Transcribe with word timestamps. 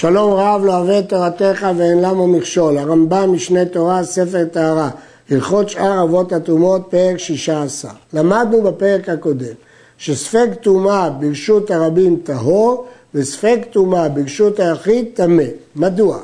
שלום 0.00 0.32
רב 0.32 0.64
לא 0.64 0.76
אוהב 0.76 0.90
את 0.90 1.08
תורתך 1.08 1.66
ואין 1.76 1.98
למה 2.00 2.26
מכשול. 2.26 2.78
הרמב"ם 2.78 3.32
משנה 3.32 3.64
תורה, 3.64 4.04
ספר 4.04 4.44
טהרה. 4.44 4.90
הלכות 5.30 5.68
שאר 5.68 6.02
אבות 6.02 6.32
הטומאות, 6.32 6.82
פרק 6.90 7.18
שישה 7.18 7.62
עשר. 7.62 7.88
למדנו 8.12 8.62
בפרק 8.62 9.08
הקודם 9.08 9.54
שספק 9.98 10.48
טומאה 10.60 11.10
ברשות 11.10 11.70
הרבים 11.70 12.16
טהור 12.24 12.86
וספק 13.14 13.58
טומאה 13.70 14.08
ברשות 14.08 14.60
היחיד 14.60 15.06
טמא. 15.14 15.44
מדוע? 15.76 16.18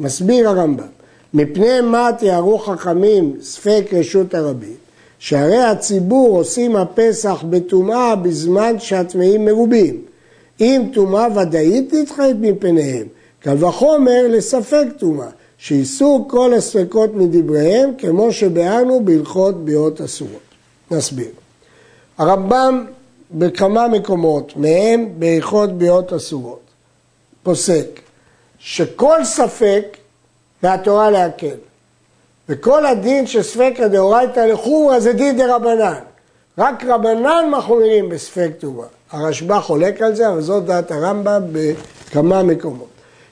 מסביר 0.00 0.48
הרמב"ם. 0.48 0.86
מפני 1.34 1.80
מה 1.80 2.10
תיארו 2.18 2.58
חכמים 2.58 3.36
ספק 3.40 3.84
רשות 3.92 4.34
הרבים? 4.34 4.76
שהרי 5.18 5.62
הציבור 5.62 6.38
עושים 6.38 6.76
הפסח 6.76 7.44
בטומאה 7.50 8.16
בזמן 8.16 8.78
שהטמאים 8.78 9.44
מרובים. 9.44 10.07
אם 10.60 10.90
טומאה 10.94 11.26
ודאית 11.36 11.94
נדחית 11.94 12.36
מפניהם, 12.40 13.06
קל 13.40 13.64
וחומר 13.64 14.26
לספק 14.28 14.86
טומאה, 14.98 15.28
שייסעו 15.58 16.28
כל 16.28 16.54
הספקות 16.54 17.14
מדבריהם, 17.14 17.90
כמו 17.98 18.32
שביארנו 18.32 19.04
בהלכות 19.04 19.64
ביאות 19.64 20.00
אסורות. 20.00 20.40
נסביר. 20.90 21.30
הרמב"ם 22.18 22.86
בכמה 23.30 23.88
מקומות, 23.88 24.56
מהם 24.56 25.08
בהלכות 25.18 25.78
ביאות 25.78 26.12
אסורות, 26.12 26.60
פוסק 27.42 28.00
שכל 28.58 29.24
ספק 29.24 29.96
מהתורה 30.62 31.10
להקל. 31.10 31.56
וכל 32.48 32.86
הדין 32.86 33.26
של 33.26 33.42
ספקא 33.42 33.86
דאורייתא 33.86 34.40
לחומרא 34.40 34.98
זה 35.00 35.12
דין 35.12 35.36
דה 35.36 35.56
רבנן. 35.56 36.00
רק 36.58 36.84
רבנן 36.84 37.50
מחמירים 37.50 38.08
בספק 38.08 38.50
טומאה. 38.58 38.86
הרשב"א 39.12 39.60
חולק 39.60 40.02
על 40.02 40.14
זה, 40.14 40.28
אבל 40.28 40.40
זאת 40.40 40.64
דעת 40.64 40.90
הרמב"ם 40.90 41.42
בכמה 41.52 42.42
מקומות. 42.42 42.88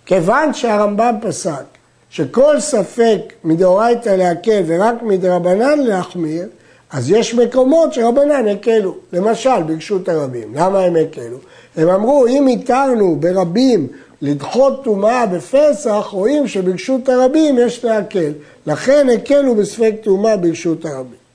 כיוון 0.07 0.55
שהרמב"ם 0.55 1.15
פסק 1.23 1.65
שכל 2.11 2.61
ספק 2.61 3.21
מדאורייתא 3.45 4.09
להקל 4.09 4.63
ורק 4.67 5.03
מדרבנן 5.03 5.79
להחמיר, 5.79 6.49
אז 6.91 7.11
יש 7.11 7.35
מקומות 7.35 7.95
שרבנן 7.95 8.49
הקלו. 8.49 8.95
למשל, 9.13 9.63
ברשות 9.67 10.09
הרבים. 10.09 10.55
למה 10.55 10.81
הם 10.81 10.97
הקלו? 10.97 11.39
הם 11.77 11.89
אמרו, 11.89 12.27
אם 12.27 12.47
התרנו 12.47 13.17
ברבים 13.21 13.89
לדחות 14.23 14.85
טומאה 14.85 15.27
בפסח, 15.27 16.07
רואים 16.11 16.49
שברשות 16.49 17.09
הרבים 17.09 17.59
יש 17.59 17.85
להקל. 17.85 18.33
לכן 18.67 19.07
הקלו 19.15 19.55
בספק 19.55 19.95
טומאה 20.03 20.37
ברשות 20.37 20.85
הרבים. 20.85 21.26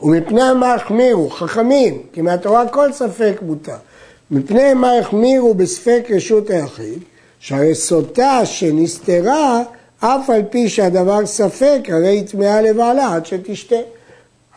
ומפני 0.00 0.52
מה 0.60 0.74
החמירו? 0.74 1.30
חכמים, 1.30 2.02
כי 2.12 2.22
מהתורה 2.22 2.68
כל 2.68 2.92
ספק 2.92 3.38
מותר. 3.42 3.76
מפני 4.30 4.74
מה 4.74 4.98
החמירו 4.98 5.54
בספק 5.54 6.04
רשות 6.10 6.50
היחיד? 6.50 6.98
שהרי 7.38 7.74
סוטה 7.74 8.46
שנסתרה, 8.46 9.62
אף 9.98 10.30
על 10.30 10.42
פי 10.50 10.68
שהדבר 10.68 11.26
ספק, 11.26 11.80
הרי 11.88 12.08
היא 12.08 12.26
טמאה 12.26 12.60
לבעלה 12.60 13.14
עד 13.14 13.26
שתשתה. 13.26 13.76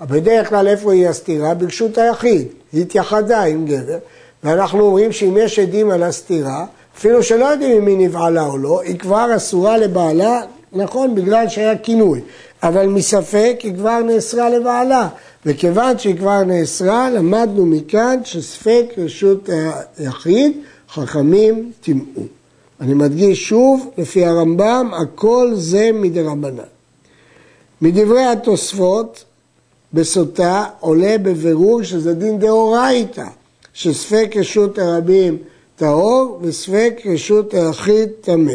בדרך 0.02 0.50
כלל 0.50 0.68
איפה 0.68 0.94
היא 0.94 1.08
הסתירה? 1.08 1.54
ברשות 1.54 1.98
היחיד. 1.98 2.48
היא 2.74 2.82
התייחדה 2.82 3.44
עם 3.44 3.66
גבר, 3.66 3.98
ואנחנו 4.44 4.82
אומרים 4.82 5.12
שאם 5.12 5.38
יש 5.40 5.60
עדים 5.60 5.92
על 5.92 6.04
הסתירה, 6.04 6.66
אפילו 6.98 7.24
שלא 7.24 7.46
יודעים 7.46 7.82
אם 7.82 7.88
היא 7.88 8.08
נבעלה 8.08 8.46
או 8.46 8.58
לא, 8.58 8.82
היא 8.82 9.00
כבר 9.00 9.36
אסורה 9.36 9.78
לבעלה, 9.78 10.42
נכון, 10.74 11.16
בגלל 11.16 11.50
שהיה 11.50 11.78
כינוי, 11.78 12.22
אבל 12.64 12.88
מספק 12.88 13.58
היא 13.64 13.76
כבר 13.76 14.00
נאסרה 14.00 14.50
לבעלה, 14.50 15.08
וכיוון 15.48 16.00
שהיא 16.00 16.18
כבר 16.18 16.44
נאסרה, 16.44 17.10
למדנו 17.10 17.66
מכאן 17.66 18.20
שספק 18.24 18.86
רשות 18.98 19.50
היחיד, 19.98 20.52
חכמים 20.90 21.72
טימאו. 21.82 22.24
אני 22.82 22.94
מדגיש 22.94 23.50
שוב, 23.50 23.92
לפי 23.98 24.26
הרמב"ם, 24.26 24.92
הכל 25.02 25.52
זה 25.54 25.90
מדרבנן. 25.94 26.64
מדברי 27.82 28.26
התוספות, 28.26 29.24
בסוטה, 29.94 30.66
עולה 30.80 31.18
בבירור 31.18 31.84
שזה 31.84 32.14
דין 32.14 32.40
דאורייתא, 32.40 33.26
שספק 33.74 34.32
רשות 34.36 34.80
הרבים 34.80 35.38
טהור 35.76 36.40
וספק 36.42 37.02
רשות 37.06 37.54
היחיד 37.54 38.10
טמא. 38.22 38.54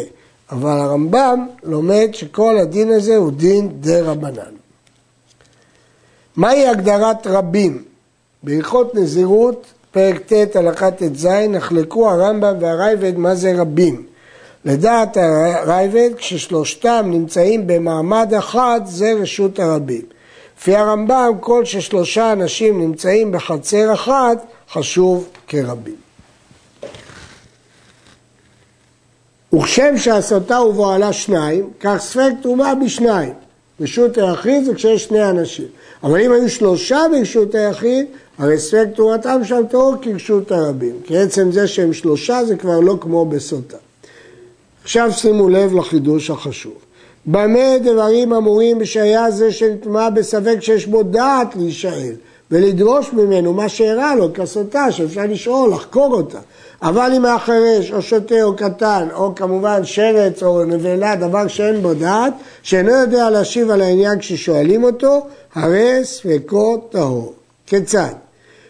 אבל 0.51 0.79
הרמב"ם 0.79 1.47
לומד 1.63 2.09
שכל 2.13 2.57
הדין 2.57 2.91
הזה 2.91 3.15
הוא 3.15 3.31
דין 3.31 3.69
דה 3.79 4.01
רבנן. 4.01 4.62
מהי 6.35 6.67
הגדרת 6.67 7.27
רבים? 7.27 7.83
בהלכות 8.43 8.95
נזירות, 8.95 9.65
פרק 9.91 10.33
ט' 10.33 10.55
הלכה 10.55 10.91
ט"ז, 10.91 11.25
נחלקו 11.25 12.09
הרמב"ם 12.09 12.55
והרייבד 12.59 13.17
מה 13.17 13.35
זה 13.35 13.53
רבים. 13.55 14.03
לדעת 14.65 15.17
הרייבד, 15.17 16.09
כששלושתם 16.17 17.05
נמצאים 17.05 17.67
במעמד 17.67 18.33
אחד, 18.33 18.81
זה 18.85 19.13
רשות 19.21 19.59
הרבים. 19.59 20.01
לפי 20.57 20.75
הרמב"ם, 20.75 21.31
כל 21.39 21.65
ששלושה 21.65 22.31
אנשים 22.31 22.81
נמצאים 22.81 23.31
בחצר 23.31 23.93
אחת, 23.93 24.45
חשוב 24.71 25.29
כרבים. 25.47 25.95
וכשם 29.53 29.97
שהסתה 29.97 30.61
ובועלה 30.61 31.13
שניים, 31.13 31.69
כך 31.79 31.97
ספק 31.99 32.31
טומאה 32.41 32.75
בשניים. 32.75 33.33
רשות 33.81 34.17
היחיד 34.17 34.63
זה 34.63 34.73
כשיש 34.75 35.03
שני 35.03 35.29
אנשים. 35.29 35.65
אבל 36.03 36.21
אם 36.21 36.31
היו 36.31 36.49
שלושה 36.49 36.99
ברשות 37.11 37.55
היחיד, 37.55 38.05
הרי 38.37 38.59
ספק 38.59 38.87
תורתם 38.95 39.41
שם 39.43 39.61
טהור 39.69 39.95
כרשות 40.01 40.51
הרבים. 40.51 40.95
כי 41.03 41.17
עצם 41.17 41.51
זה 41.51 41.67
שהם 41.67 41.93
שלושה 41.93 42.45
זה 42.45 42.55
כבר 42.55 42.79
לא 42.79 42.97
כמו 43.01 43.25
בסוטה. 43.25 43.77
עכשיו 44.83 45.11
שימו 45.11 45.49
לב 45.49 45.75
לחידוש 45.75 46.29
החשוב. 46.29 46.73
במה 47.25 47.77
דברים 47.83 48.33
אמורים 48.33 48.79
בשהיה 48.79 49.31
זה 49.31 49.51
שנטמע 49.51 50.09
בספק 50.09 50.57
שיש 50.59 50.85
בו 50.85 51.03
דעת 51.03 51.55
להישאל 51.55 52.13
ולדרוש 52.51 53.13
ממנו 53.13 53.53
מה 53.53 53.69
שאירע 53.69 54.15
לו 54.15 54.33
כסותה 54.33 54.91
שאפשר 54.91 55.21
לשאול, 55.29 55.71
לחקור 55.73 56.13
אותה. 56.13 56.39
אבל 56.81 57.11
אם 57.17 57.25
החירש 57.25 57.91
או 57.91 58.01
שוטה 58.01 58.43
או 58.43 58.55
קטן 58.55 59.07
או 59.13 59.35
כמובן 59.35 59.85
שרץ 59.85 60.43
או 60.43 60.65
נבלה, 60.65 61.15
דבר 61.15 61.47
שאין 61.47 61.81
בו 61.81 61.93
דעת, 61.93 62.33
שאינו 62.63 62.91
יודע 62.91 63.29
להשיב 63.29 63.71
על 63.71 63.81
העניין 63.81 64.19
כששואלים 64.19 64.83
אותו, 64.83 65.27
הרי 65.55 65.99
ספקו 66.03 66.77
טהור. 66.77 67.33
כיצד? 67.67 68.13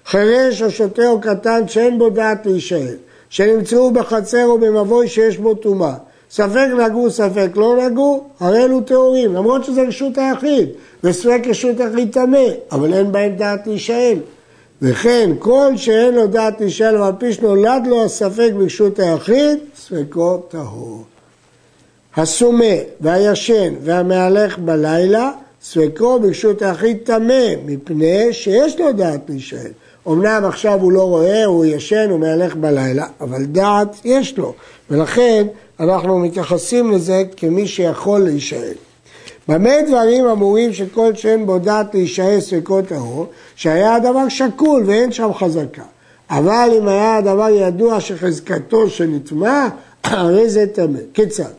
חירש 0.05 0.61
או 0.61 0.71
שוטה 0.71 1.07
או 1.07 1.21
קטן 1.21 1.67
שאין 1.67 1.99
בו 1.99 2.09
דעת 2.09 2.45
להישאל, 2.45 2.95
שנמצאו 3.29 3.91
בחצר 3.91 4.45
או 4.45 4.57
במבוי 4.59 5.07
שיש 5.07 5.37
בו 5.37 5.53
טומאה. 5.53 5.93
ספק 6.35 6.67
נגעו, 6.77 7.09
ספק 7.11 7.49
לא 7.55 7.77
נגעו, 7.85 8.23
הרי 8.39 8.63
אלו 8.63 8.81
טהורים, 8.81 9.33
למרות 9.33 9.65
שזה 9.65 9.81
רשות 9.81 10.17
היחיד, 10.17 10.69
וספק 11.03 11.41
רשות 11.49 11.79
היחיד 11.79 12.13
טמא, 12.13 12.47
אבל 12.71 12.93
אין 12.93 13.11
בהם 13.11 13.35
דעת 13.35 13.67
להישאל. 13.67 14.17
וכן 14.81 15.29
כל 15.39 15.71
שאין 15.75 16.13
לו 16.13 16.27
דעת 16.27 16.61
להישאל 16.61 16.97
ועל 16.97 17.13
פי 17.17 17.33
שנולד 17.33 17.87
לו 17.87 18.03
הספק 18.03 18.51
ברשות 18.57 18.99
היחיד, 18.99 19.57
ספקו 19.75 20.37
טהור. 20.37 21.03
הסומה 22.15 22.75
והישן 23.01 23.73
והמהלך 23.81 24.57
בלילה, 24.57 25.31
ספקו 25.63 26.19
ברשות 26.19 26.61
היחיד 26.61 26.97
טמא, 27.03 27.49
מפני 27.65 28.33
שיש 28.33 28.79
לו 28.79 28.91
דעת 28.91 29.21
להישאל. 29.29 29.71
אמנם 30.07 30.45
עכשיו 30.45 30.79
הוא 30.81 30.91
לא 30.91 31.03
רואה, 31.03 31.45
הוא 31.45 31.65
ישן, 31.65 32.09
הוא 32.09 32.19
מהלך 32.19 32.55
בלילה, 32.55 33.05
אבל 33.21 33.45
דעת 33.45 33.95
יש 34.05 34.37
לו, 34.37 34.53
ולכן 34.89 35.47
אנחנו 35.79 36.19
מתייחסים 36.19 36.91
לזה 36.91 37.23
כמי 37.37 37.67
שיכול 37.67 38.21
להישאל. 38.21 38.73
במה 39.47 39.81
דברים 39.87 40.25
אמורים 40.25 40.73
שכל 40.73 41.15
שאין 41.15 41.45
בו 41.45 41.59
דעת 41.59 41.93
להישאר 41.93 42.41
ספקו 42.41 42.81
טהור, 42.81 43.25
שהיה 43.55 43.95
הדבר 43.95 44.29
שקול 44.29 44.83
ואין 44.85 45.11
שם 45.11 45.33
חזקה. 45.33 45.83
אבל 46.29 46.69
אם 46.77 46.87
היה 46.87 47.17
הדבר 47.17 47.49
ידוע 47.49 48.01
שחזקתו 48.01 48.89
שנטמע, 48.89 49.67
הרי 50.03 50.49
זה 50.49 50.65
טמא. 50.67 50.99
כיצד? 51.13 51.51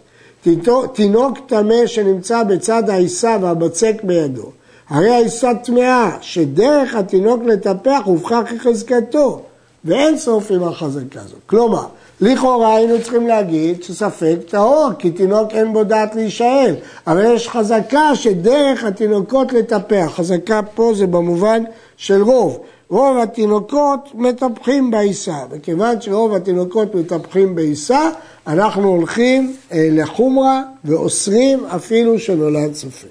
תינוק 0.92 1.38
טמא 1.46 1.86
שנמצא 1.86 2.42
בצד 2.42 2.90
העיסה 2.90 3.36
והבצק 3.40 3.96
בידו, 4.02 4.50
הרי 4.88 5.10
העיסה 5.10 5.54
טמאה, 5.54 6.16
שדרך 6.20 6.94
התינוק 6.94 7.42
לטפח 7.44 8.00
הובכה 8.04 8.42
כחזקתו, 8.44 9.42
ואין 9.84 10.18
סוף 10.18 10.50
עם 10.50 10.62
החזקה 10.62 11.20
הזאת. 11.20 11.38
כלומר, 11.46 11.86
לכאורה 12.20 12.76
היינו 12.76 13.02
צריכים 13.02 13.26
להגיד 13.26 13.82
שספק 13.82 14.36
טהור, 14.48 14.90
כי 14.98 15.10
תינוק 15.10 15.52
אין 15.52 15.72
בו 15.72 15.84
דעת 15.84 16.14
להישאל, 16.14 16.74
אבל 17.06 17.34
יש 17.34 17.48
חזקה 17.48 18.14
שדרך 18.14 18.84
התינוקות 18.84 19.52
לטפח, 19.52 20.12
חזקה 20.14 20.60
פה 20.74 20.92
זה 20.94 21.06
במובן 21.06 21.62
של 21.96 22.22
רוב. 22.22 22.58
רוב 22.88 23.18
התינוקות 23.18 24.08
מטפחים 24.14 24.90
בעיסה, 24.90 25.36
וכיוון 25.50 26.00
שרוב 26.00 26.34
התינוקות 26.34 26.94
מטפחים 26.94 27.54
בעיסה, 27.54 28.10
אנחנו 28.46 28.88
הולכים 28.88 29.56
אה, 29.72 29.88
לחומרה 29.92 30.62
ואוסרים 30.84 31.64
אפילו 31.66 32.18
שנולד 32.18 32.74
ספק. 32.74 33.08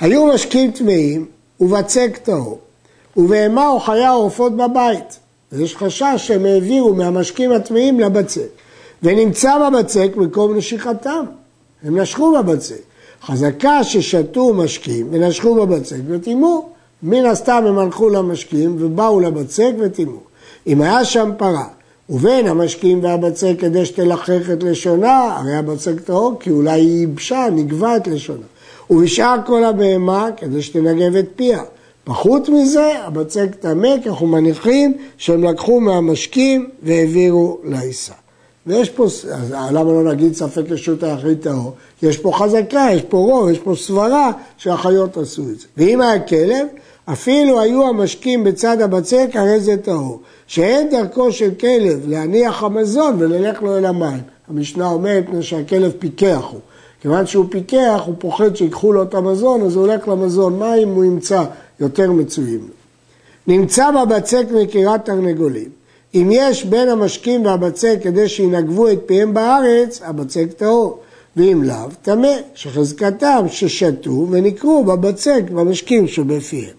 היו 0.00 0.26
משקים 0.26 0.70
טמאים 0.70 1.26
ובצק 1.60 2.18
טהור, 2.22 2.58
ובהמה 3.16 3.68
או 3.68 3.80
חיה 3.80 4.10
עורפות 4.10 4.56
בבית. 4.56 5.18
יש 5.58 5.76
חשש 5.76 6.14
שהם 6.16 6.44
העבירו 6.44 6.94
מהמשקים 6.94 7.52
הטמאים 7.52 8.00
לבצק. 8.00 8.48
ונמצא 9.02 9.58
בבצק 9.58 10.08
מקום 10.16 10.56
נשיכתם, 10.56 11.24
הם 11.82 11.98
נשכו 11.98 12.34
בבצק. 12.38 12.80
חזקה 13.22 13.84
ששתו 13.84 14.54
משקים 14.54 15.08
ונשכו 15.10 15.54
בבצק 15.54 15.96
וטימאו. 16.08 16.68
מן 17.02 17.26
הסתם 17.26 17.64
הם 17.66 17.78
הלכו 17.78 18.08
למשקים 18.08 18.76
ובאו 18.78 19.20
לבצק 19.20 19.70
וטימאו. 19.78 20.20
אם 20.66 20.82
היה 20.82 21.04
שם 21.04 21.30
פרה 21.36 21.68
ובין 22.10 22.46
המשקים 22.46 23.04
והבצק 23.04 23.52
כדי 23.58 23.86
שתלחך 23.86 24.50
את 24.52 24.62
לשונה, 24.62 25.36
הרי 25.38 25.56
הבצק 25.56 26.00
טהור 26.00 26.36
כי 26.40 26.50
אולי 26.50 26.80
היא 26.80 26.98
ייבשה, 26.98 27.46
נגבה 27.52 27.96
את 27.96 28.06
לשונה. 28.06 28.46
ובשאר 28.90 29.36
כל 29.46 29.64
הבהמה 29.64 30.28
כדי 30.36 30.62
שתנגב 30.62 31.16
את 31.16 31.26
פיה. 31.36 31.62
פחות 32.04 32.48
מזה, 32.48 32.92
הבצק 33.04 33.54
טמא, 33.60 33.88
כי 34.02 34.08
אנחנו 34.08 34.26
מניחים 34.26 34.96
שהם 35.18 35.44
לקחו 35.44 35.80
מהמשקים 35.80 36.68
והעבירו 36.82 37.58
לעיסה. 37.64 38.12
ויש 38.66 38.90
פה, 38.90 39.04
אז 39.04 39.54
למה 39.72 39.92
לא 39.92 40.12
נגיד 40.12 40.34
ספק 40.34 40.62
רשות 40.68 41.02
היחיד 41.02 41.38
טהור? 41.40 41.72
יש 42.02 42.18
פה 42.18 42.32
חזקה, 42.34 42.88
יש 42.92 43.02
פה 43.02 43.16
רוב, 43.16 43.48
יש 43.48 43.58
פה 43.58 43.74
סברה 43.76 44.32
שהחיות 44.56 45.16
עשו 45.16 45.42
את 45.42 45.60
זה. 45.60 45.66
ואם 45.76 46.00
היה 46.00 46.20
כלב, 46.20 46.66
אפילו 47.04 47.60
היו 47.60 47.88
המשקים 47.88 48.44
בצד 48.44 48.80
הבצק, 48.80 49.28
הרי 49.34 49.60
זה 49.60 49.76
טהור. 49.76 50.20
שאין 50.46 50.90
דרכו 50.90 51.32
של 51.32 51.50
כלב 51.60 52.08
להניח 52.08 52.62
המזון 52.62 53.16
וללך 53.18 53.62
לו 53.62 53.78
אל 53.78 53.84
המים. 53.84 54.20
המשנה 54.48 54.86
אומרת 54.86 55.24
שהכלב 55.40 55.92
פיקח 55.98 56.44
הוא. 56.50 56.60
כיוון 57.00 57.26
שהוא 57.26 57.46
פיקח, 57.50 58.02
הוא 58.06 58.14
פוחד 58.18 58.56
שיקחו 58.56 58.92
לו 58.92 59.02
את 59.02 59.14
המזון, 59.14 59.62
אז 59.62 59.76
הוא 59.76 59.86
הולך 59.86 60.08
למזון 60.08 60.58
מים, 60.58 60.88
הוא 60.88 61.04
ימצא 61.04 61.44
יותר 61.80 62.12
מצויים 62.12 62.60
לו. 62.60 62.74
נמצא 63.46 63.90
בבצק 63.90 64.44
מקירת 64.54 65.04
תרנגולים. 65.04 65.68
אם 66.14 66.28
יש 66.32 66.64
בין 66.64 66.88
המשקים 66.88 67.44
והבצק 67.44 67.98
כדי 68.02 68.28
שינגבו 68.28 68.88
את 68.88 68.98
פיהם 69.06 69.34
בארץ, 69.34 70.00
הבצק 70.04 70.46
טהור. 70.56 71.00
ואם 71.36 71.62
לאו, 71.62 71.88
טמא, 72.02 72.32
שחזקתם 72.54 73.44
ששתו 73.48 74.26
ונקרו 74.30 74.84
בבצק, 74.84 75.42
במשקים 75.54 76.08
שבפיהם. 76.08 76.74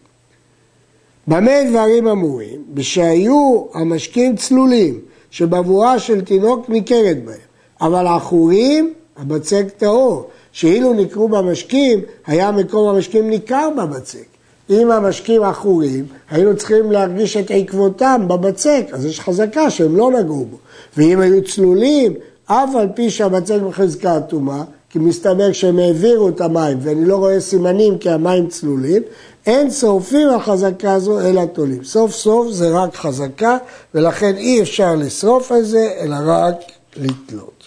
במה 1.27 1.51
דברים 1.69 2.07
אמורים? 2.07 2.63
בשהיו 2.73 3.65
המשקים 3.73 4.35
צלולים, 4.35 4.99
שבבואה 5.31 5.99
של 5.99 6.21
תינוק 6.21 6.69
ניכרת 6.69 7.25
בהם, 7.25 7.37
אבל 7.81 8.07
עכורים, 8.07 8.93
הבצק 9.17 9.65
טהור, 9.77 10.29
שאילו 10.51 10.93
נקרו 10.93 11.29
במשקים, 11.29 11.99
היה 12.27 12.51
מקום 12.51 12.89
המשקים 12.89 13.29
ניכר 13.29 13.69
בבצק. 13.77 14.30
אם 14.71 14.91
המשקים 14.91 15.43
עכורים, 15.43 16.05
היינו 16.29 16.57
צריכים 16.57 16.91
להרגיש 16.91 17.37
את 17.37 17.51
עקבותם 17.51 18.25
בבצק, 18.27 18.85
אז 18.91 19.05
יש 19.05 19.19
חזקה 19.19 19.69
שהם 19.69 19.95
לא 19.95 20.11
נגעו 20.11 20.45
בו. 20.45 20.57
ואם 20.97 21.19
היו 21.19 21.43
צלולים, 21.43 22.13
אף 22.45 22.69
על 22.75 22.87
פי 22.95 23.09
שהבצק 23.09 23.57
בחזקה 23.67 24.17
אטומה, 24.17 24.63
כי 24.89 24.99
מסתבר 24.99 25.51
שהם 25.51 25.79
העבירו 25.79 26.29
את 26.29 26.41
המים, 26.41 26.77
ואני 26.81 27.05
לא 27.05 27.15
רואה 27.15 27.39
סימנים 27.39 27.97
כי 27.97 28.09
המים 28.09 28.47
צלולים, 28.47 29.01
אין 29.45 29.71
שורפים 29.71 30.29
על 30.29 30.39
חזקה 30.39 30.93
הזו 30.93 31.19
אלא 31.19 31.45
תולים. 31.45 31.83
סוף 31.83 32.11
סוף 32.11 32.51
זה 32.51 32.69
רק 32.69 32.95
חזקה, 32.95 33.57
ולכן 33.95 34.35
אי 34.37 34.61
אפשר 34.61 34.95
לשרוף 34.95 35.51
על 35.51 35.63
זה, 35.63 35.89
אלא 35.99 36.15
רק 36.25 36.55
לתלות. 36.97 37.60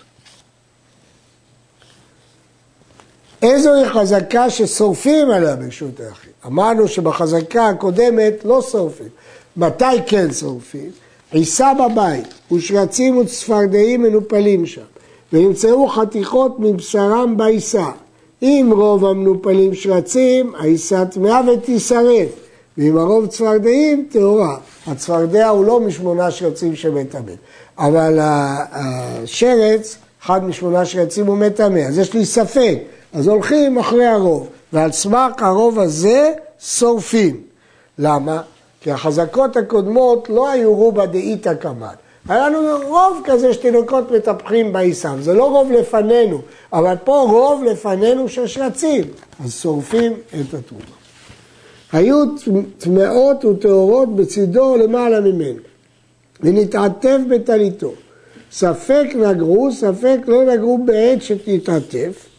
איזוהי 3.44 3.88
חזקה 3.88 4.50
ששורפים 4.50 5.31
עליה 5.31 5.56
ברשות 5.56 6.00
היחיד? 6.00 6.31
אמרנו 6.46 6.88
שבחזקה 6.88 7.69
הקודמת 7.69 8.35
לא 8.44 8.62
שורפים. 8.62 9.08
מתי 9.56 9.85
כן 10.06 10.32
שורפים? 10.32 10.91
עיסה 11.32 11.73
בבית 11.75 12.52
ושרצים 12.52 13.17
וצפרדעים 13.17 14.02
מנופלים 14.02 14.67
שם, 14.67 14.82
ונמצאו 15.32 15.88
חתיכות 15.88 16.56
מבשרם 16.58 17.37
בעיסה. 17.37 17.87
אם 18.43 18.70
רוב 18.76 19.05
המנופלים 19.05 19.75
שרצים, 19.75 20.55
העיסה 20.58 21.05
טמאה 21.05 21.41
ותישרף, 21.52 22.29
ואם 22.79 22.99
הרוב 22.99 23.26
צפרדעים, 23.26 24.06
טהורה. 24.11 24.56
הצפרדע 24.87 25.49
הוא 25.49 25.64
לא 25.64 25.81
משמונה 25.81 26.31
שרצים 26.31 26.76
שמטמא, 26.76 27.32
אבל 27.79 28.19
השרץ, 28.23 29.96
אחד 30.23 30.44
משמונה 30.44 30.85
שרצים 30.85 31.26
הוא 31.26 31.37
מטמא, 31.37 31.79
אז 31.79 31.99
יש 31.99 32.14
לי 32.14 32.26
ספק, 32.26 32.79
אז 33.14 33.28
הולכים 33.28 33.78
אחרי 33.78 34.06
הרוב, 34.06 34.49
ועל 34.72 34.93
סמך 34.93 35.32
הרוב 35.38 35.81
הזה 35.81 36.32
שורפים. 36.61 37.40
למה? 37.99 38.43
כי 38.81 38.90
החזקות 38.90 39.56
הקודמות 39.56 40.28
לא 40.28 40.49
היו 40.49 40.75
רובה 40.75 41.06
דאיתא 41.06 41.55
קמאן. 41.55 41.94
היה 42.28 42.49
לנו 42.49 42.88
רוב 42.88 43.22
כזה 43.25 43.55
שתינוקות 43.55 44.11
מטפחים 44.11 44.72
בעיסם, 44.72 45.16
זה 45.20 45.34
לא 45.34 45.50
רוב 45.50 45.72
לפנינו, 45.72 46.40
אבל 46.72 46.94
פה 47.05 47.26
רוב 47.31 47.64
לפנינו 47.64 48.28
של 48.28 48.46
שרצים, 48.46 49.05
אז 49.44 49.52
שורפים 49.52 50.12
את 50.12 50.55
התרומה. 50.55 50.84
היו 51.93 52.25
טמאות 52.78 53.44
וטהורות 53.44 54.17
בצידו 54.17 54.76
למעלה 54.76 55.20
ממנו, 55.20 55.60
ונתעטף 56.40 57.19
בטליתו. 57.28 57.93
ספק 58.52 59.06
נגרו, 59.14 59.72
ספק 59.72 60.19
לא 60.26 60.44
נגרו 60.44 60.78
בעת 60.84 61.22
שתתעטף. 61.22 62.33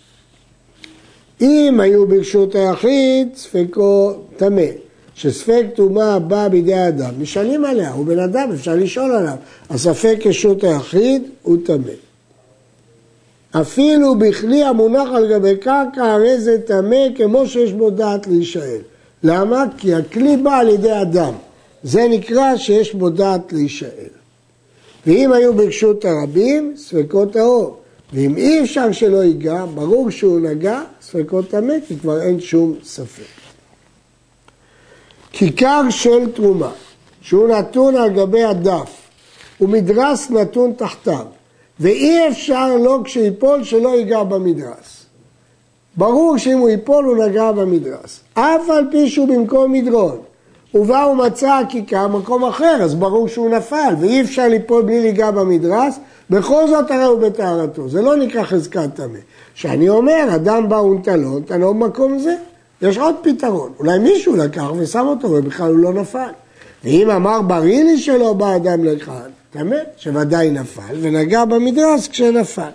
אם 1.41 1.79
היו 1.79 2.07
ברשות 2.07 2.55
היחיד, 2.55 3.27
ספקו 3.35 4.13
טמא. 4.37 4.67
שספק 5.15 5.65
טומאה 5.75 6.19
בא 6.19 6.47
בידי 6.47 6.73
האדם, 6.73 7.13
נשאלים 7.19 7.65
עליה, 7.65 7.91
הוא 7.91 8.05
בן 8.05 8.19
אדם, 8.19 8.49
אפשר 8.53 8.75
לשאול 8.75 9.11
עליו. 9.11 9.35
הספק 9.69 10.17
רשות 10.25 10.63
היחיד 10.63 11.23
הוא 11.41 11.57
טמא. 11.65 11.91
אפילו 13.61 14.15
בכלי 14.15 14.63
המונח 14.63 15.07
על 15.15 15.33
גבי 15.33 15.57
קרקע, 15.57 16.03
הרי 16.03 16.39
זה 16.39 16.61
טמא 16.65 17.07
כמו 17.15 17.47
שיש 17.47 17.71
בו 17.71 17.89
דעת 17.89 18.27
להישאל. 18.27 18.79
למה? 19.23 19.65
כי 19.77 19.93
הכלי 19.93 20.37
בא 20.37 20.57
על 20.57 20.69
ידי 20.69 21.01
אדם. 21.01 21.33
זה 21.83 22.07
נקרא 22.09 22.57
שיש 22.57 22.93
בו 22.93 23.09
דעת 23.09 23.53
להישאל. 23.53 24.09
ואם 25.07 25.31
היו 25.31 25.53
ברשות 25.53 26.05
הרבים, 26.05 26.73
ספקות 26.77 27.33
טהור. 27.33 27.77
ואם 28.13 28.37
אי 28.37 28.63
אפשר 28.63 28.91
שלא 28.91 29.23
ייגע, 29.23 29.65
ברור 29.73 30.09
שהוא 30.09 30.39
נגע, 30.39 30.81
ספקות 31.01 31.49
טמא, 31.49 31.73
כי 31.87 31.99
כבר 31.99 32.21
אין 32.21 32.39
שום 32.39 32.75
ספק. 32.83 33.23
כיכר 35.31 35.81
של 35.89 36.31
תרומה, 36.31 36.71
שהוא 37.21 37.47
נתון 37.47 37.95
על 37.95 38.09
גבי 38.09 38.43
הדף, 38.43 38.91
ומדרס 39.61 40.29
נתון 40.29 40.73
תחתיו, 40.77 41.25
ואי 41.79 42.27
אפשר 42.27 42.77
לו 42.77 43.03
כשיפול 43.03 43.63
שלא 43.63 43.89
ייגע 43.89 44.23
במדרס. 44.23 45.05
ברור 45.97 46.37
שאם 46.37 46.57
הוא 46.57 46.69
ייפול 46.69 47.05
הוא 47.05 47.25
נגע 47.25 47.51
במדרס, 47.51 48.19
אף 48.33 48.69
על 48.69 48.87
פי 48.91 49.09
שהוא 49.09 49.27
במקום 49.27 49.71
מדרון. 49.71 50.19
ובא 50.75 51.07
ומצא 51.11 51.53
הכיכר 51.53 52.07
במקום 52.07 52.43
אחר, 52.43 52.77
אז 52.81 52.95
ברור 52.95 53.27
שהוא 53.27 53.49
נפל, 53.49 53.93
ואי 53.99 54.21
אפשר 54.21 54.47
ליפול 54.47 54.83
בלי 54.83 55.01
ליגע 55.01 55.31
במדרס, 55.31 55.99
בכל 56.29 56.67
זאת 56.67 56.91
הרי 56.91 57.03
הוא 57.03 57.19
בטהרתו, 57.19 57.89
זה 57.89 58.01
לא 58.01 58.15
נקרא 58.15 58.43
חזקת 58.43 58.89
טמא. 58.95 59.19
כשאני 59.55 59.89
אומר, 59.89 60.27
אדם 60.35 60.69
בא 60.69 60.75
ונטלון, 60.75 61.41
תנור 61.41 61.73
במקום 61.73 62.19
זה, 62.19 62.35
יש 62.81 62.97
עוד 62.97 63.15
פתרון, 63.21 63.71
אולי 63.79 63.99
מישהו 63.99 64.35
לקח 64.35 64.71
ושם 64.77 65.07
אותו 65.07 65.27
ובכלל 65.31 65.67
הוא 65.67 65.77
לא 65.77 65.93
נפל. 65.93 66.29
ואם 66.83 67.09
אמר 67.09 67.41
בריא 67.41 67.83
לי 67.83 67.97
שלא 67.97 68.33
בא 68.33 68.55
אדם 68.55 68.83
לכאן, 68.83 69.29
טמא, 69.51 69.77
שוודאי 69.97 70.51
נפל 70.51 70.95
ונגע 71.01 71.45
במדרס 71.45 72.07
כשנפל. 72.07 72.69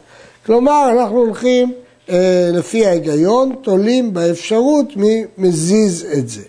כלומר, 0.46 0.88
אנחנו 0.92 1.18
הולכים 1.18 1.72
אה, 2.10 2.50
לפי 2.52 2.86
ההיגיון, 2.86 3.52
תולים 3.62 4.14
באפשרות 4.14 4.96
מי 4.96 5.24
מזיז 5.38 6.06
את 6.18 6.28
זה. 6.28 6.42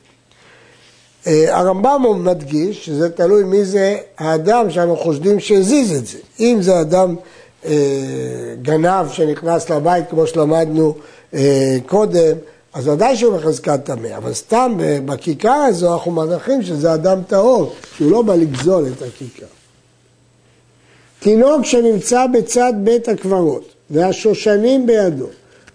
אה, 1.27 1.57
הרמב"ם 1.57 2.23
מדגיש 2.23 2.85
שזה 2.85 3.09
תלוי 3.09 3.43
מי 3.43 3.65
זה 3.65 3.97
האדם 4.17 4.69
שאנחנו 4.69 4.97
חושדים 4.97 5.39
שהזיז 5.39 5.91
את 5.91 6.07
זה. 6.07 6.17
אם 6.39 6.57
זה 6.61 6.81
אדם 6.81 7.15
אה, 7.65 7.73
גנב 8.61 9.09
שנכנס 9.11 9.69
לבית, 9.69 10.09
כמו 10.09 10.27
שלמדנו 10.27 10.95
אה, 11.33 11.77
קודם, 11.85 12.37
אז 12.73 12.87
ודאי 12.87 13.17
שהוא 13.17 13.37
בחזקת 13.37 13.79
טמא, 13.83 14.17
אבל 14.17 14.33
סתם 14.33 14.77
בכיכר 15.05 15.49
הזו 15.69 15.93
אנחנו 15.93 16.11
מניחים 16.11 16.63
שזה 16.63 16.93
אדם 16.93 17.19
טהור, 17.27 17.73
שהוא 17.95 18.11
לא 18.11 18.21
בא 18.21 18.35
לגזול 18.35 18.85
את 18.87 19.01
הכיכר. 19.01 19.45
תינוק 21.19 21.65
שנמצא 21.65 22.25
בצד 22.27 22.73
בית 22.83 23.07
הקברות 23.07 23.73
והשושנים 23.89 24.87
בידו, 24.87 25.27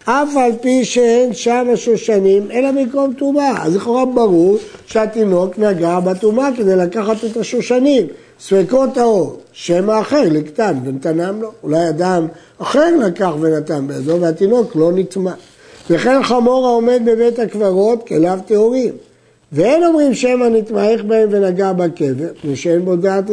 אף 0.08 0.36
על 0.36 0.52
פי 0.60 0.84
שאין 0.84 1.34
שם 1.34 1.66
השושנים, 1.72 2.50
אלא 2.50 2.72
מקום 2.72 3.12
טומאה. 3.18 3.62
אז 3.62 3.76
לכאורה 3.76 4.04
ברור 4.04 4.56
שהתינוק 4.86 5.58
נגע 5.58 6.00
בטומאה 6.00 6.48
כדי 6.56 6.76
לקחת 6.76 7.16
את 7.24 7.36
השושנים. 7.36 8.06
ספקות 8.40 8.94
טהור, 8.94 9.40
שם 9.52 9.90
האחר 9.90 10.22
לקטן 10.30 10.76
ונתנם 10.84 11.42
לו. 11.42 11.50
אולי 11.62 11.88
אדם 11.88 12.26
אחר 12.58 12.96
לקח 13.06 13.30
ונתן 13.40 13.86
בידו 13.86 14.20
והתינוק 14.20 14.76
לא 14.76 14.92
נטמא. 14.94 15.32
וכן 15.90 16.22
חמור 16.22 16.66
העומד 16.66 17.02
בבית 17.04 17.38
הקברות 17.38 18.06
כליו 18.06 18.38
טהורים. 18.46 18.92
ואין 19.56 19.84
אומרים 19.84 20.14
שמא 20.14 20.44
נתמעך 20.44 21.00
בהם 21.06 21.28
ונגע 21.32 21.72
בקבר, 21.72 22.26
מפני 22.38 22.56
שאין 22.56 22.84
בו 22.84 22.96
דעת 22.96 23.24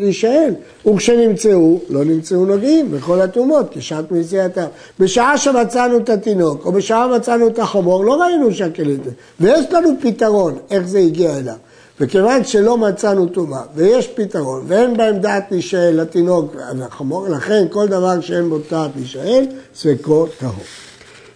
להישאל. 0.00 0.54
וכשנמצאו, 0.86 1.78
לא 1.88 2.04
נמצאו 2.04 2.44
נוגעים 2.44 2.90
בכל 2.90 3.20
הטומאות, 3.20 3.66
כשעת 3.70 4.12
מציאתם. 4.12 4.64
בשעה 4.98 5.38
שמצאנו 5.38 5.98
את 5.98 6.08
התינוק, 6.08 6.66
או 6.66 6.72
בשעה 6.72 7.08
מצאנו 7.16 7.48
את 7.48 7.58
החמור, 7.58 8.04
לא 8.04 8.22
ראינו 8.22 8.52
שהכלים... 8.52 9.00
ויש 9.40 9.66
לנו 9.72 9.88
פתרון 10.00 10.58
איך 10.70 10.86
זה 10.86 10.98
הגיע 10.98 11.36
אליו. 11.36 11.54
וכיוון 12.00 12.44
שלא 12.44 12.78
מצאנו 12.78 13.26
טומאה, 13.26 13.62
ויש 13.74 14.08
פתרון, 14.08 14.64
ואין 14.66 14.96
בהם 14.96 15.18
דעת 15.18 15.44
להישאל 15.50 16.00
לתינוק 16.00 16.54
ולחמור, 16.74 17.28
לכן 17.28 17.64
כל 17.70 17.88
דבר 17.88 18.20
שאין 18.20 18.48
בו 18.48 18.58
דעת 18.70 18.90
להישאל, 18.96 19.44
ספקו 19.74 20.26
טהור. 20.38 20.52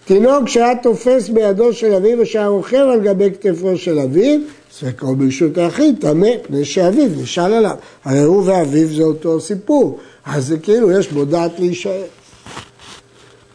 תינוק 0.05 0.49
שהיה 0.49 0.75
תופס 0.75 1.29
בידו 1.29 1.73
של 1.73 1.93
אביו 1.93 2.19
ושהיה 2.19 2.47
רוכב 2.47 2.87
על 2.93 2.99
גבי 2.99 3.31
כתפו 3.31 3.77
של 3.77 3.99
אביו, 3.99 4.39
ספקו 4.71 5.15
ברשות 5.15 5.57
היחיד, 5.57 5.95
טמא, 5.99 6.27
פני 6.41 6.65
שאביו 6.65 7.09
נשאל 7.21 7.53
עליו. 7.53 7.75
הרי 8.03 8.21
הוא 8.21 8.43
ואביו 8.45 8.87
זה 8.87 9.03
אותו 9.03 9.41
סיפור, 9.41 9.99
אז 10.25 10.47
זה 10.47 10.57
כאילו 10.57 10.91
יש 10.91 11.11
בו 11.11 11.25
דעת 11.25 11.59
להישאר. 11.59 12.03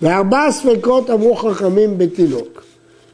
וארבעה 0.02 0.52
ספקות 0.52 1.10
אמרו 1.10 1.36
חכמים 1.36 1.98
בתינוק. 1.98 2.62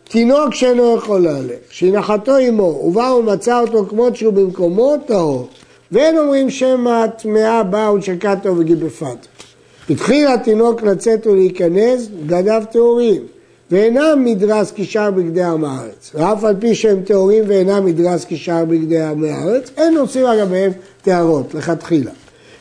תינוק 0.08 0.54
שאינו 0.54 0.96
יכול 0.96 1.20
להלך, 1.20 1.58
שהנחתו 1.70 2.36
עמו, 2.36 2.62
ובא 2.62 3.00
ומצא 3.00 3.60
אותו 3.60 3.86
כמות 3.86 4.16
שהוא 4.16 4.32
במקומו, 4.32 4.94
טהור. 5.06 5.48
ואין 5.92 6.18
אומרים 6.18 6.50
שמא 6.50 7.06
טמאה 7.06 7.62
באו 7.62 7.94
ושקעתו 7.94 8.56
וגיבפת. 8.58 9.35
התחיל 9.90 10.28
התינוק 10.28 10.82
לצאת 10.82 11.26
ולהיכנס, 11.26 12.08
בגדיו 12.26 12.62
טהורים, 12.72 13.22
ואינם 13.70 14.24
מדרס 14.24 14.72
כשאר 14.76 15.10
בגדי 15.10 15.42
עם 15.42 15.64
הארץ. 15.64 16.10
ואף 16.14 16.44
על 16.44 16.54
פי 16.58 16.74
שהם 16.74 17.02
טהורים 17.02 17.44
ואינם 17.46 17.84
מדרס 17.84 18.24
כשאר 18.28 18.64
בגדי 18.64 19.02
עם 19.02 19.24
הארץ, 19.24 19.70
אין 19.76 19.96
עושים 19.96 20.26
לגביהם 20.26 20.72
טהרות, 21.02 21.54
לכתחילה. 21.54 22.10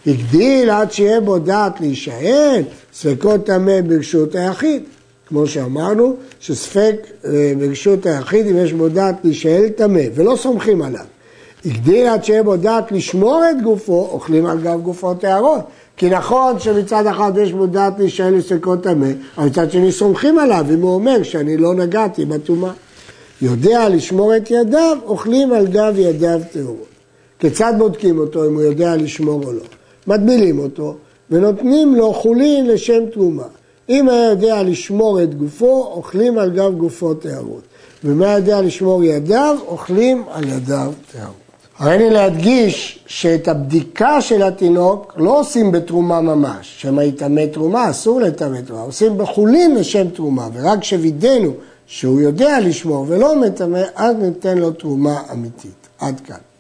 הגדיל 0.08 0.70
עד 0.70 0.92
שיהיה 0.92 1.22
בו 1.22 1.40
דעת 1.40 1.82
להישאל, 1.82 2.62
ספקות 2.94 3.46
טמא 3.46 3.82
ברשות 3.82 4.36
היחיד. 4.36 4.84
כמו 5.28 5.48
שאמרנו, 5.48 6.16
שספק 6.40 6.96
אה, 7.26 7.54
ברשות 7.60 8.06
היחיד, 8.06 8.48
אם 8.48 8.58
יש 8.58 8.74
בו 8.74 8.90
דעת 8.90 9.16
להישאל 9.24 9.70
טמא, 9.70 10.02
ולא 10.16 10.36
סומכים 10.36 10.82
עליו. 10.82 11.06
הגדיל 11.66 12.08
עד 12.08 12.24
שיהיה 12.24 12.44
בו 12.44 12.56
דעת 12.56 12.92
לשמור 12.92 13.44
את 13.52 13.62
גופו, 13.64 14.10
אוכלים 14.12 14.46
על 14.46 14.62
גב 14.62 14.82
גופו 14.82 15.14
טהרות. 15.14 15.62
כי 15.98 16.10
נכון 16.10 16.60
שמצד 16.60 17.08
אחד 17.08 17.32
יש 17.38 17.54
בו 17.54 17.66
דעת 17.66 18.00
להישאל 18.00 18.36
לספקות 18.36 18.84
טמא, 18.84 19.08
אבל 19.38 19.46
מצד 19.46 19.72
שני 19.72 19.92
סומכים 19.92 20.40
עליו, 20.40 20.66
אם 20.74 20.82
הוא 20.82 20.94
אומר 20.94 21.24
שאני 21.24 21.58
לא 21.58 21.74
נגעתי 21.76 22.26
בטומאה. 22.26 22.72
יודע 23.42 23.90
לשמור 23.90 24.38
את 24.38 24.52
ידיו, 24.52 24.98
אוכלים 25.06 25.54
על 25.54 25.68
גב 25.68 25.94
ידיו 25.98 26.40
טהורות. 26.52 26.88
כיצד 27.40 27.74
בודקים 27.78 28.20
אותו 28.20 28.48
אם 28.48 28.54
הוא 28.54 28.62
יודע 28.62 28.96
לשמור 28.96 29.44
או 29.44 29.54
לא? 29.54 29.64
מטבילים 30.08 30.60
אותו 30.60 30.96
ונותנים 31.30 31.96
לו 31.96 32.14
חולין 32.14 32.68
לשם 32.68 33.06
תרומה. 33.14 33.44
אם 33.90 34.10
היה 34.10 34.30
יודע 34.30 34.64
לשמור 34.64 35.24
את 35.24 35.36
גופו, 35.36 35.92
אוכלים 35.96 36.38
על 36.38 36.50
גב 36.50 36.76
גופו 36.78 37.14
טהרות. 37.14 37.62
היה 38.04 38.36
יודע 38.36 38.62
לשמור 38.62 39.04
ידיו, 39.04 39.58
אוכלים 39.68 40.24
על 40.32 40.44
ידיו 40.44 40.92
טהרות. 41.12 41.45
הריני 41.80 42.10
להדגיש 42.10 43.00
שאת 43.08 43.48
הבדיקה 43.48 44.22
של 44.22 44.44
התינוק 44.44 45.14
לא 45.18 45.40
עושים 45.40 45.72
בתרומה 45.72 46.22
ממש, 46.22 46.76
שמא 46.78 47.02
יטמא 47.02 47.46
תרומה, 47.54 47.90
אסור 47.90 48.22
לטמא 48.22 48.58
תרומה, 48.62 48.84
עושים 48.84 49.18
בחולין 49.18 49.76
לשם 49.76 50.10
תרומה, 50.10 50.48
ורק 50.54 50.80
כשווידאנו 50.80 51.52
שהוא 51.88 52.22
יודע 52.22 52.60
לשמור 52.60 53.06
ולא 53.08 53.42
מטמא, 53.42 53.82
אז 53.96 54.16
ניתן 54.16 54.58
לו 54.58 54.72
תרומה 54.72 55.22
אמיתית. 55.32 55.88
עד 56.00 56.20
כאן. 56.20 56.55